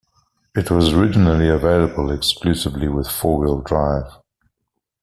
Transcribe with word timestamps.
It 0.55 0.71
was 0.71 0.93
originally 0.93 1.47
available 1.47 2.09
exclusively 2.11 2.87
with 2.87 3.07
four-wheel 3.07 3.59
drive. 3.61 4.11